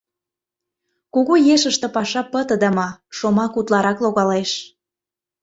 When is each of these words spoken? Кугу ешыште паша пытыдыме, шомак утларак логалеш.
Кугу 1.13 1.35
ешыште 1.55 1.87
паша 1.95 2.21
пытыдыме, 2.31 2.87
шомак 3.17 3.53
утларак 3.59 3.97
логалеш. 4.03 4.51